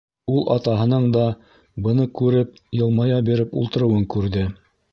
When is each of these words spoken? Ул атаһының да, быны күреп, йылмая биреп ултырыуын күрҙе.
Ул 0.35 0.45
атаһының 0.53 1.03
да, 1.15 1.25
быны 1.87 2.07
күреп, 2.21 2.57
йылмая 2.81 3.21
биреп 3.29 3.55
ултырыуын 3.63 4.13
күрҙе. 4.15 4.51